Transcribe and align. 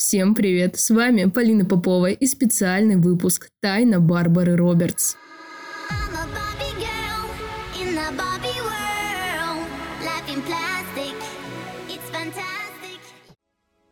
Всем 0.00 0.36
привет! 0.36 0.78
С 0.78 0.90
вами 0.90 1.24
Полина 1.24 1.64
Попова 1.64 2.06
и 2.06 2.26
специальный 2.26 2.94
выпуск 2.94 3.48
«Тайна 3.60 3.98
Барбары 3.98 4.54
Робертс». 4.54 5.16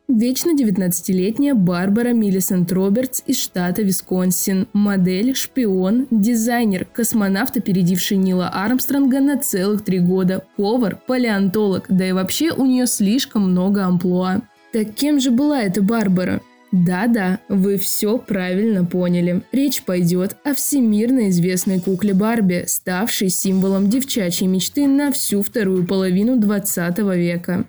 Вечно 0.06 0.52
19-летняя 0.56 1.54
Барбара 1.54 2.12
Миллисент 2.12 2.70
Робертс 2.70 3.24
из 3.26 3.40
штата 3.40 3.82
Висконсин. 3.82 4.68
Модель, 4.72 5.34
шпион, 5.34 6.06
дизайнер, 6.12 6.84
космонавт, 6.84 7.56
опередивший 7.56 8.16
Нила 8.16 8.48
Армстронга 8.48 9.18
на 9.18 9.38
целых 9.38 9.84
три 9.84 9.98
года, 9.98 10.46
повар, 10.56 11.00
палеонтолог, 11.04 11.86
да 11.88 12.08
и 12.08 12.12
вообще 12.12 12.52
у 12.52 12.64
нее 12.64 12.86
слишком 12.86 13.50
много 13.50 13.84
амплуа. 13.84 14.42
Так 14.76 14.92
кем 14.94 15.20
же 15.20 15.30
была 15.30 15.62
эта 15.62 15.80
Барбара? 15.80 16.42
Да-да, 16.70 17.40
вы 17.48 17.78
все 17.78 18.18
правильно 18.18 18.84
поняли. 18.84 19.40
Речь 19.50 19.82
пойдет 19.82 20.36
о 20.44 20.52
всемирно 20.52 21.30
известной 21.30 21.80
кукле 21.80 22.12
Барби, 22.12 22.64
ставшей 22.66 23.30
символом 23.30 23.88
девчачьей 23.88 24.48
мечты 24.48 24.86
на 24.86 25.12
всю 25.12 25.42
вторую 25.42 25.86
половину 25.86 26.36
20 26.36 26.98
века. 26.98 27.64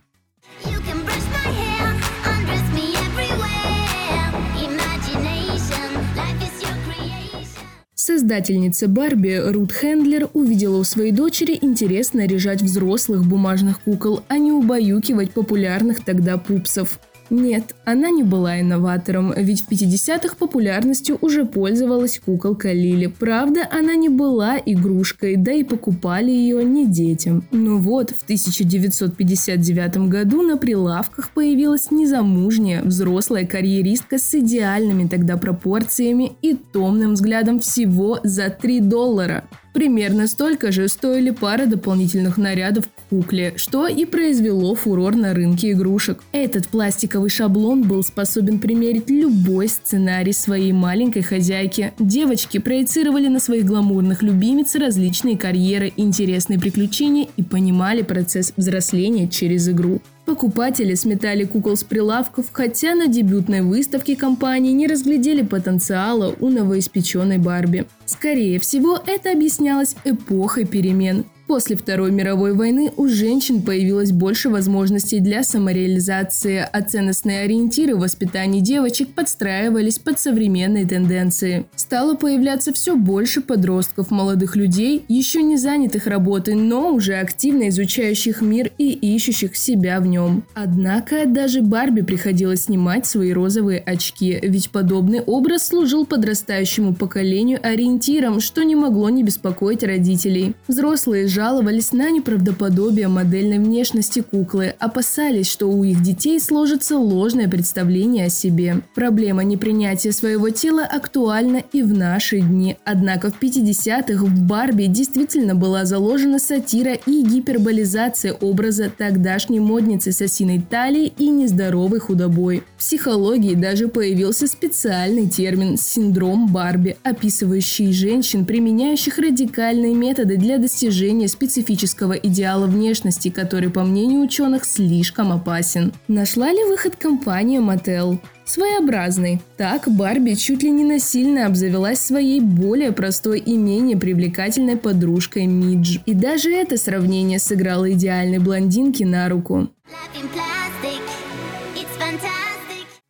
Создательница 8.08 8.88
Барби 8.88 9.36
Рут 9.36 9.73
Хендлер 9.73 10.30
увидела 10.34 10.78
у 10.78 10.86
своей 10.86 11.12
дочери 11.12 11.59
интерес 11.62 12.14
наряжать 12.14 12.62
взрослых 12.62 13.26
бумажных 13.26 13.81
кукол, 13.81 14.23
а 14.30 14.38
не 14.38 14.53
убаюкивать 14.53 15.31
популярных 15.31 16.05
тогда 16.05 16.38
пупсов. 16.38 17.02
Нет, 17.30 17.76
она 17.84 18.09
не 18.09 18.23
была 18.23 18.62
инноватором, 18.62 19.34
ведь 19.36 19.62
в 19.62 19.70
50-х 19.72 20.36
популярностью 20.38 21.17
уже 21.22 21.45
пользовалась 21.45 22.20
куколка 22.23 22.72
Лили. 22.72 23.08
Правда, 23.08 23.67
она 23.70 23.95
не 23.95 24.09
была 24.09 24.58
игрушкой, 24.66 25.36
да 25.36 25.52
и 25.52 25.64
покупали 25.64 26.31
ее 26.31 26.64
не 26.64 26.88
детям. 26.88 27.44
Но 27.52 27.78
вот 27.78 28.11
в 28.11 28.23
1959 28.23 29.98
году 30.09 30.42
на 30.42 30.58
прилавках 30.58 31.31
появилась 31.31 31.92
незамужняя 31.92 32.81
взрослая 32.81 33.45
карьеристка 33.45 34.20
с 34.20 34.33
идеальными 34.33 35.08
тогда 35.08 35.38
пропорциями 35.38 36.33
и 36.42 36.55
томным 36.55 37.14
взглядом 37.14 37.59
всего 37.59 38.20
за 38.23 38.50
3 38.50 38.80
доллара. 38.81 39.44
Примерно 39.78 40.25
столько 40.25 40.72
же 40.72 40.88
стоили 40.88 41.30
пара 41.30 41.67
дополнительных 41.67 42.39
нарядов 42.39 42.88
к 42.88 43.09
кукле, 43.11 43.53
что 43.58 43.86
и 43.86 44.06
произвело 44.06 44.73
фурор 44.73 45.16
на 45.16 45.36
рынке 45.36 45.73
игрушек. 45.73 46.23
Этот 46.31 46.67
пластиковый 46.67 47.30
шаблон 47.30 47.83
был 47.83 48.02
способен 48.02 48.58
примерить 48.58 49.08
любой 49.08 49.67
сценарий 49.67 50.33
своей 50.33 50.72
маленькой 50.72 51.22
хозяйки. 51.22 51.94
Девочки 52.00 52.58
проецировали 52.58 53.28
на 53.28 53.39
своих 53.39 53.66
гламурных 53.66 54.23
любимиц 54.23 54.73
различные 54.73 55.38
карьеры, 55.38 55.94
интересные 55.95 56.58
приключения 56.58 57.28
и 57.38 57.44
понимали 57.44 58.02
процесс 58.02 58.53
взросления 58.58 59.28
через 59.28 59.70
игру. 59.70 60.02
Покупатели 60.28 60.94
сметали 60.95 61.45
кукол 61.45 61.78
с 61.78 61.86
прилавков, 61.86 62.47
хотя 62.52 62.95
на 62.95 63.08
дебютной 63.08 63.61
выставке 63.61 64.17
компании 64.17 64.73
не 64.73 64.86
разглядели 64.86 65.42
потенциала 65.42 66.36
у 66.42 66.50
новоиспеченной 66.50 67.38
Барби. 67.38 67.88
Скорее 68.06 68.59
всего, 68.59 69.00
это 69.08 69.31
объяснялось 69.31 69.95
эпохой 70.03 70.66
перемен. 70.66 71.23
После 71.48 71.78
Второй 71.78 72.12
мировой 72.12 72.53
войны 72.53 72.92
у 72.98 73.08
женщин 73.08 73.62
появилось 73.62 74.12
больше 74.12 74.50
возможностей 74.50 75.22
для 75.22 75.44
самореализации, 75.44 76.67
а 76.70 76.81
ценностные 76.81 77.44
ориентиры 77.44 77.95
в 77.95 78.00
воспитании 78.00 78.59
девочек 78.59 79.14
подстраивались 79.14 79.98
под 79.98 80.20
современные 80.20 80.86
тенденции. 80.86 81.66
Стало 81.78 82.16
появляться 82.16 82.73
все 82.73 82.98
больше 82.98 83.39
подростков, 83.39 84.12
молодых 84.12 84.58
людей, 84.58 85.06
еще 85.08 85.42
не 85.42 85.56
занятых 85.56 86.06
работой, 86.08 86.55
но 86.55 86.92
уже 86.92 87.14
активно 87.14 87.70
изучающих 87.70 88.42
мир 88.42 88.70
и 88.77 88.92
ищущих 88.92 89.55
себя 89.55 90.02
в 90.02 90.05
нем. 90.05 90.44
Однако 90.54 91.26
даже 91.26 91.61
Барби 91.61 92.02
приходилось 92.02 92.64
снимать 92.64 93.05
свои 93.05 93.32
розовые 93.32 93.80
очки, 93.80 94.38
ведь 94.42 94.70
подобный 94.70 95.21
образ 95.21 95.67
служил 95.67 96.05
подрастающему 96.05 96.94
поколению 96.94 97.60
ориентиром, 97.64 98.42
что 98.42 98.64
не 98.64 98.76
могло 98.76 99.10
не 99.10 99.23
беспокоить 99.23 99.83
родителей. 99.83 100.54
Взрослые 100.67 101.30
жаловались 101.37 101.92
на 101.92 102.09
неправдоподобие 102.09 103.08
модельной 103.08 103.59
внешности 103.59 104.21
куклы, 104.21 104.73
опасались, 104.80 105.48
что 105.48 105.70
у 105.70 105.83
их 105.83 106.02
детей 106.02 106.39
сложится 106.39 106.98
ложное 106.98 107.48
представление 107.48 108.25
о 108.25 108.30
себе. 108.30 108.81
Проблема 108.95 109.43
непринятия 109.43 110.11
своего 110.11 110.49
тела 110.49 110.83
актуальна 110.83 111.61
и 111.71 111.83
в 111.83 111.95
наши 111.95 112.39
дни. 112.39 112.77
Однако 112.83 113.30
в 113.30 113.39
50-х 113.39 114.26
в 114.26 114.47
Барби 114.47 114.86
действительно 114.86 115.53
была 115.53 115.86
заложена 115.86 116.39
сатира 116.39 116.93
и 116.93 117.21
гиперболизация 117.21 118.33
образа 118.33 118.89
тогдашней 118.89 119.59
модницы 119.59 120.14
с 120.14 120.21
осиной 120.23 120.59
талией 120.67 121.14
и 121.20 121.30
нездоровой 121.30 121.99
худобой. 121.99 122.64
В 122.77 122.80
психологии 122.80 123.53
даже 123.53 123.89
появился 123.89 124.47
специальный 124.47 125.30
термин 125.30 125.77
«синдром 125.77 126.52
Барби», 126.52 126.97
описывающий 127.03 127.93
женщин, 127.93 128.44
применяющих 128.44 129.19
радикальные 129.19 129.94
методы 129.94 130.38
для 130.38 130.57
достижения 130.57 131.26
специфического 131.27 132.13
идеала 132.13 132.68
внешности, 132.68 133.30
который, 133.30 133.69
по 133.69 133.83
мнению 133.83 134.21
ученых, 134.21 134.65
слишком 134.65 135.31
опасен. 135.31 135.94
Нашла 136.07 136.51
ли 136.51 136.63
выход 136.63 136.95
компания 136.95 137.60
Mattel? 137.60 138.19
Своеобразный. 138.45 139.42
Так 139.57 139.89
Барби 139.89 140.33
чуть 140.33 140.63
ли 140.63 140.69
не 140.69 140.86
насильно 140.86 141.45
обзавелась 141.45 142.00
своей 142.00 142.39
более 142.39 142.94
простой 142.94 143.39
и 143.39 143.57
менее 143.57 143.98
привлекательной 143.98 144.77
подружкой 144.77 145.48
Мидж. 145.48 145.98
И 146.06 146.13
даже 146.13 146.51
это 146.51 146.77
сравнение 146.77 147.39
сыграло 147.39 147.92
идеальной 147.92 148.39
блондинке 148.39 149.06
на 149.06 149.27
руку. 149.27 149.69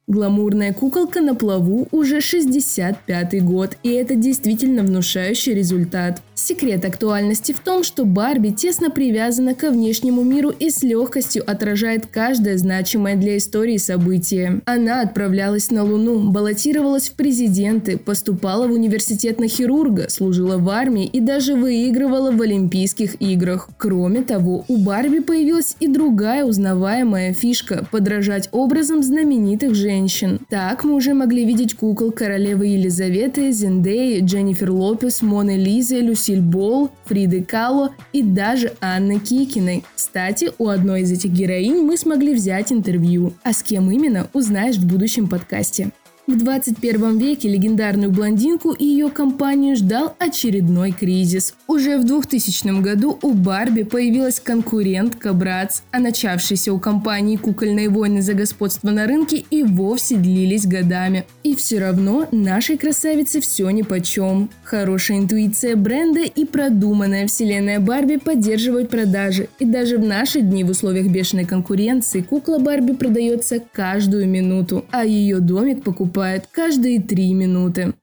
Гламурная 0.07 0.71
куколка 0.71 1.19
на 1.19 1.35
плаву 1.35 1.89
уже 1.91 2.21
65 2.21 3.43
год, 3.43 3.77
и 3.83 3.89
это 3.89 4.15
действительно 4.15 4.81
внушающий 4.81 5.53
результат. 5.53 6.21
Секрет 6.39 6.85
актуальности 6.85 7.51
в 7.51 7.59
том, 7.59 7.83
что 7.83 8.05
Барби 8.05 8.49
тесно 8.49 8.91
привязана 8.91 9.55
ко 9.55 9.71
внешнему 9.71 10.21
миру 10.21 10.51
и 10.51 10.69
с 10.69 10.83
легкостью 10.83 11.43
отражает 11.49 12.05
каждое 12.05 12.59
значимое 12.59 13.15
для 13.15 13.37
истории 13.37 13.77
событие. 13.77 14.61
Она 14.65 15.01
отправлялась 15.01 15.71
на 15.71 15.83
Луну, 15.83 16.29
баллотировалась 16.29 17.09
в 17.09 17.15
президенты, 17.15 17.97
поступала 17.97 18.67
в 18.67 18.71
университет 18.71 19.39
на 19.39 19.47
хирурга, 19.47 20.09
служила 20.09 20.57
в 20.57 20.69
армии 20.69 21.05
и 21.05 21.19
даже 21.19 21.55
выигрывала 21.55 22.31
в 22.31 22.39
Олимпийских 22.39 23.19
играх. 23.19 23.67
Кроме 23.77 24.21
того, 24.21 24.63
у 24.67 24.77
Барби 24.77 25.19
появилась 25.19 25.75
и 25.79 25.87
другая 25.87 26.45
узнаваемая 26.45 27.33
фишка– 27.33 27.87
подражать 27.91 28.47
образом 28.51 29.01
знаменитых 29.01 29.73
женщин. 29.73 30.39
Так 30.51 30.83
мы 30.83 30.93
уже 30.93 31.15
могли 31.15 31.45
видеть 31.45 31.73
кукол 31.73 32.11
королевы 32.11 32.67
Елизаветы, 32.67 33.51
Зендеи, 33.51 34.19
Дженнифер 34.21 34.69
Лопес, 34.69 35.23
Моны 35.23 35.57
Лизы, 35.57 35.99
Люсиль 36.27 36.41
Болл, 36.41 36.91
Фриды 37.05 37.43
Кало 37.43 37.93
и 38.11 38.21
даже 38.21 38.73
Анны 38.81 39.19
Кикиной. 39.19 39.83
Кстати, 39.95 40.51
у 40.57 40.67
одной 40.67 41.01
из 41.01 41.11
этих 41.11 41.31
героинь 41.31 41.83
мы 41.83 41.97
смогли 41.97 42.33
взять 42.33 42.71
интервью. 42.71 43.33
А 43.43 43.53
с 43.53 43.63
кем 43.63 43.89
именно, 43.89 44.27
узнаешь 44.33 44.75
в 44.75 44.85
будущем 44.85 45.27
подкасте. 45.27 45.91
В 46.27 46.35
21 46.35 47.19
веке 47.19 47.47
легендарную 47.47 48.11
блондинку 48.11 48.73
и 48.73 48.83
ее 48.83 49.07
компанию 49.09 49.77
ждал 49.77 50.13
очередной 50.19 50.91
кризис. 50.91 51.55
Уже 51.67 51.97
в 51.97 52.03
2000 52.03 52.81
году 52.81 53.17
у 53.21 53.31
Барби 53.31 53.83
появилась 53.83 54.41
конкурентка 54.41 55.31
Братс, 55.31 55.83
а 55.91 55.99
начавшиеся 55.99 56.73
у 56.73 56.79
компании 56.79 57.37
кукольные 57.37 57.87
войны 57.87 58.21
за 58.21 58.33
господство 58.33 58.91
на 58.91 59.07
рынке 59.07 59.45
и 59.49 59.63
вовсе 59.63 60.17
длились 60.17 60.67
годами. 60.67 61.23
И 61.43 61.55
все 61.55 61.79
равно 61.79 62.27
нашей 62.33 62.77
красавице 62.77 63.39
все 63.39 63.69
ни 63.69 63.83
почем. 63.83 64.49
Хорошая 64.65 65.19
интуиция 65.19 65.77
бренда 65.77 66.23
и 66.23 66.43
продуманная 66.43 67.27
вселенная 67.27 67.79
Барби 67.79 68.17
поддерживают 68.17 68.89
продажи. 68.89 69.47
И 69.59 69.65
даже 69.65 69.97
в 69.97 70.03
наши 70.03 70.41
дни 70.41 70.65
в 70.65 70.71
условиях 70.71 71.07
бешеной 71.07 71.45
конкуренции 71.45 72.19
кукла 72.19 72.59
Барби 72.59 72.91
продается 72.91 73.61
каждую 73.71 74.27
минуту, 74.27 74.83
а 74.91 75.05
ее 75.05 75.39
домик 75.39 75.83
покупают 75.83 76.16
каждые 76.51 76.99
три 76.99 77.31
минуты. 77.31 77.93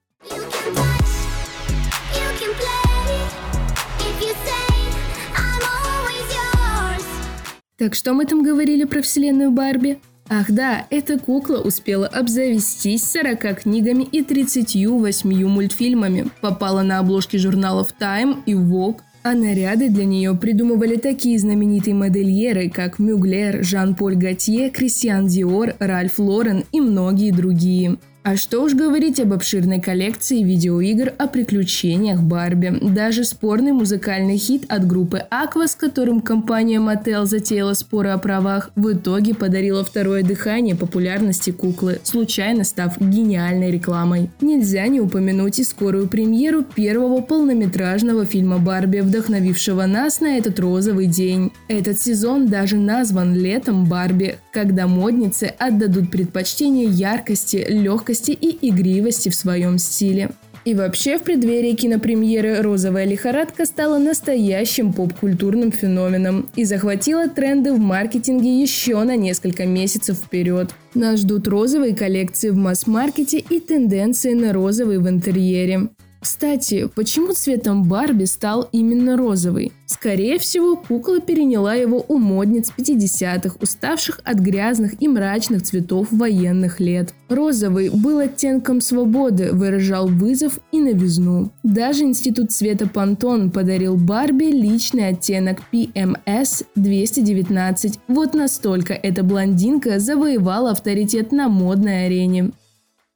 Так 7.77 7.93
что 7.93 8.13
мы 8.13 8.25
там 8.25 8.41
говорили 8.41 8.85
про 8.85 9.01
вселенную 9.01 9.51
Барби? 9.51 9.99
Ах 10.29 10.49
да, 10.49 10.87
эта 10.91 11.19
кукла 11.19 11.57
успела 11.57 12.07
обзавестись 12.07 13.03
40 13.11 13.63
книгами 13.63 14.03
и 14.03 14.23
38 14.23 15.45
мультфильмами, 15.45 16.29
попала 16.39 16.83
на 16.83 16.99
обложки 16.99 17.35
журналов 17.35 17.89
Time 17.99 18.41
и 18.45 18.53
Vogue, 18.53 19.01
А 19.25 19.33
наряды 19.33 19.89
для 19.89 20.05
нее 20.05 20.35
придумывали 20.35 20.97
такие 20.97 21.39
знаменитые 21.39 21.95
модельеры, 21.95 22.69
как 22.69 22.99
Мюглер, 22.99 23.63
Жан-Поль 23.63 24.15
Готье, 24.15 24.69
Кристиан 24.69 25.25
Диор, 25.25 25.73
Ральф 25.79 26.19
Лорен 26.19 26.63
и 26.71 26.79
многие 26.79 27.31
другие. 27.31 27.97
А 28.25 28.37
что 28.37 28.63
уж 28.63 28.73
говорить 28.73 29.19
об 29.19 29.33
обширной 29.33 29.79
коллекции 29.79 30.41
видеоигр 30.41 31.13
о 31.19 31.27
приключениях 31.27 32.23
Барби. 32.23 32.75
Даже 32.81 33.23
спорный 33.23 33.71
музыкальный 33.71 34.37
хит 34.37 34.63
от 34.67 34.87
группы 34.87 35.21
Aqua, 35.29 35.67
с 35.67 35.75
которым 35.75 36.21
компания 36.21 36.79
Mattel 36.79 37.25
затеяла 37.27 37.75
споры 37.75 38.09
о 38.09 38.17
правах, 38.17 38.71
в 38.75 38.93
итоге 38.93 39.35
подарила 39.35 39.83
второе 39.83 40.23
дыхание 40.23 40.75
популярности 40.75 41.51
куклы, 41.51 41.99
случайно 42.01 42.63
став 42.63 42.99
гениальной 42.99 43.69
рекламой. 43.69 44.31
Нельзя 44.41 44.87
не 44.87 44.99
упомянуть 44.99 45.59
и 45.59 45.63
скорую 45.63 46.07
премьеру 46.07 46.63
первого 46.63 47.21
полнометражного 47.21 48.25
фильма 48.25 48.57
Барби, 48.57 49.01
вдохновившего 49.01 49.85
нас 49.85 50.19
на 50.19 50.35
этот 50.39 50.59
розовый 50.59 51.05
день. 51.05 51.51
Этот 51.67 52.01
сезон 52.01 52.47
даже 52.47 52.77
назван 52.77 53.35
«Летом 53.35 53.85
Барби», 53.85 54.39
когда 54.51 54.87
модницы 54.87 55.53
отдадут 55.59 56.09
предпочтение 56.09 56.85
яркости, 56.85 57.63
легкости 57.69 58.14
легкости 58.15 58.31
и 58.31 58.69
игривости 58.69 59.29
в 59.29 59.35
своем 59.35 59.77
стиле. 59.77 60.31
И 60.63 60.73
вообще 60.73 61.19
в 61.19 61.21
преддверии 61.21 61.75
кинопремьеры 61.75 62.61
«Розовая 62.61 63.05
лихорадка» 63.05 63.67
стала 63.67 63.99
настоящим 63.99 64.93
поп-культурным 64.93 65.71
феноменом 65.71 66.49
и 66.55 66.63
захватила 66.63 67.27
тренды 67.29 67.71
в 67.71 67.77
маркетинге 67.79 68.61
еще 68.61 69.03
на 69.03 69.15
несколько 69.15 69.67
месяцев 69.67 70.17
вперед. 70.17 70.71
Нас 70.95 71.19
ждут 71.19 71.47
розовые 71.47 71.95
коллекции 71.95 72.49
в 72.49 72.55
масс-маркете 72.55 73.37
и 73.37 73.59
тенденции 73.59 74.33
на 74.33 74.53
розовый 74.53 74.97
в 74.97 75.07
интерьере. 75.07 75.89
Кстати, 76.25 76.89
почему 76.95 77.33
цветом 77.33 77.83
Барби 77.83 78.23
стал 78.23 78.67
именно 78.71 79.15
розовый? 79.15 79.71
Скорее 79.85 80.39
всего, 80.39 80.75
кукла 80.75 81.21
переняла 81.21 81.75
его 81.75 82.03
у 82.07 82.17
модниц 82.17 82.71
50-х, 82.75 83.57
уставших 83.61 84.21
от 84.23 84.39
грязных 84.39 84.99
и 84.99 85.07
мрачных 85.07 85.61
цветов 85.61 86.07
военных 86.09 86.79
лет. 86.79 87.13
Розовый 87.29 87.91
был 87.91 88.17
оттенком 88.17 88.81
свободы, 88.81 89.51
выражал 89.51 90.07
вызов 90.07 90.57
и 90.71 90.79
новизну. 90.79 91.51
Даже 91.61 92.05
Институт 92.05 92.51
цвета 92.51 92.87
Пантон 92.87 93.51
подарил 93.51 93.95
Барби 93.95 94.45
личный 94.45 95.09
оттенок 95.09 95.59
PMS 95.71 96.65
219. 96.73 97.99
Вот 98.07 98.33
настолько 98.33 98.95
эта 98.95 99.21
блондинка 99.21 99.99
завоевала 99.99 100.71
авторитет 100.71 101.31
на 101.31 101.49
модной 101.49 102.07
арене. 102.07 102.51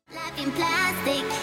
Life 0.09 0.45
in 0.45 0.51
plastic. 0.55 1.38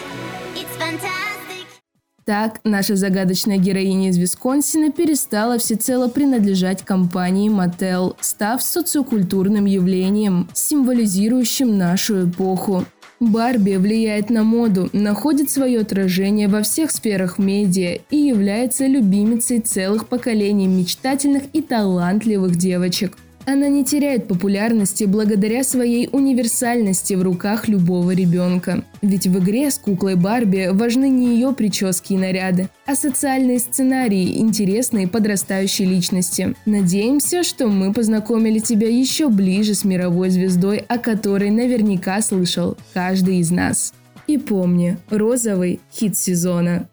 Так, 2.26 2.58
наша 2.64 2.96
загадочная 2.96 3.56
героиня 3.56 4.08
из 4.08 4.18
Висконсина 4.18 4.90
перестала 4.90 5.58
всецело 5.58 6.08
принадлежать 6.08 6.84
компании 6.84 7.48
Mattel, 7.48 8.16
став 8.20 8.60
социокультурным 8.60 9.64
явлением, 9.64 10.48
символизирующим 10.52 11.78
нашу 11.78 12.28
эпоху. 12.28 12.84
Барби 13.20 13.76
влияет 13.76 14.28
на 14.28 14.42
моду, 14.42 14.90
находит 14.92 15.50
свое 15.50 15.82
отражение 15.82 16.48
во 16.48 16.62
всех 16.62 16.90
сферах 16.90 17.38
медиа 17.38 18.00
и 18.10 18.16
является 18.16 18.88
любимицей 18.88 19.60
целых 19.60 20.08
поколений 20.08 20.66
мечтательных 20.66 21.44
и 21.52 21.62
талантливых 21.62 22.56
девочек. 22.56 23.16
Она 23.48 23.68
не 23.68 23.84
теряет 23.84 24.26
популярности 24.26 25.04
благодаря 25.04 25.62
своей 25.62 26.08
универсальности 26.10 27.14
в 27.14 27.22
руках 27.22 27.68
любого 27.68 28.10
ребенка. 28.10 28.82
Ведь 29.02 29.28
в 29.28 29.38
игре 29.38 29.70
с 29.70 29.78
куклой 29.78 30.16
Барби 30.16 30.70
важны 30.72 31.08
не 31.08 31.36
ее 31.36 31.52
прически 31.52 32.14
и 32.14 32.18
наряды, 32.18 32.68
а 32.86 32.96
социальные 32.96 33.60
сценарии 33.60 34.40
интересные 34.40 35.06
подрастающей 35.06 35.84
личности. 35.84 36.56
Надеемся, 36.66 37.44
что 37.44 37.68
мы 37.68 37.92
познакомили 37.92 38.58
тебя 38.58 38.88
еще 38.88 39.28
ближе 39.28 39.74
с 39.74 39.84
мировой 39.84 40.30
звездой, 40.30 40.78
о 40.78 40.98
которой 40.98 41.50
наверняка 41.50 42.20
слышал 42.22 42.76
каждый 42.94 43.38
из 43.38 43.52
нас. 43.52 43.94
И 44.26 44.38
помни, 44.38 44.98
розовый 45.08 45.78
хит 45.92 46.18
сезона. 46.18 46.88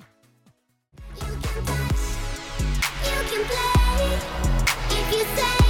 You 1.19 1.25
can 3.29 3.43
play, 3.47 4.19
if 4.91 5.11
you 5.11 5.23
say 5.35 5.62